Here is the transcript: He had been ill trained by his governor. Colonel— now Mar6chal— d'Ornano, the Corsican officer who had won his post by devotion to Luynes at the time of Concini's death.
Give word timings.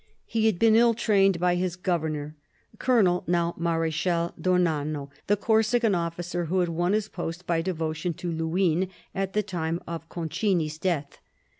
He 0.25 0.47
had 0.47 0.57
been 0.57 0.75
ill 0.75 0.95
trained 0.95 1.39
by 1.39 1.53
his 1.53 1.75
governor. 1.75 2.35
Colonel— 2.79 3.23
now 3.27 3.53
Mar6chal— 3.59 4.33
d'Ornano, 4.41 5.11
the 5.27 5.37
Corsican 5.37 5.93
officer 5.93 6.45
who 6.45 6.57
had 6.61 6.69
won 6.69 6.93
his 6.93 7.07
post 7.07 7.45
by 7.45 7.61
devotion 7.61 8.15
to 8.15 8.31
Luynes 8.31 8.87
at 9.13 9.33
the 9.33 9.43
time 9.43 9.79
of 9.85 10.09
Concini's 10.09 10.79
death. 10.79 11.19